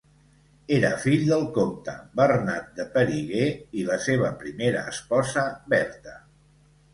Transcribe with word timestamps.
Era 0.75 0.87
fill 1.01 1.25
del 1.31 1.43
comte 1.57 1.93
Bernat 2.19 2.71
de 2.79 2.85
Périgueux 2.95 3.77
i 3.83 3.85
la 3.91 3.99
seva 4.07 4.33
primera 4.41 4.83
esposa 4.95 5.45
Berta. 5.77 6.17